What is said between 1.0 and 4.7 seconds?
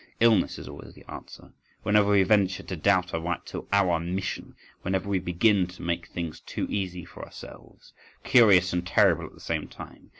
answer, whenever we venture to doubt our right to our mission,